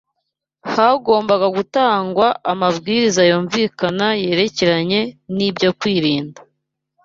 [0.73, 5.01] hagomba gutangwa amabwiriza yumvikana yerekeranye
[5.35, 6.39] n’ibyo kwirinda